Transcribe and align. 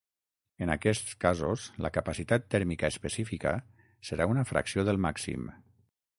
En 0.65 0.71
aquests 0.75 1.11
casos, 1.25 1.65
la 1.87 1.91
capacitat 1.97 2.47
tèrmica 2.55 2.91
específica 2.95 3.53
serà 4.11 4.29
una 4.35 4.49
fracció 4.55 4.89
del 4.91 5.03
màxim. 5.09 5.47